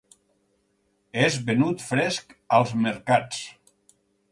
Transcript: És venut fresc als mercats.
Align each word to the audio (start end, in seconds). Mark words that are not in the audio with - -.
És 1.25 1.37
venut 1.51 1.85
fresc 1.91 2.35
als 2.61 2.75
mercats. 2.89 3.47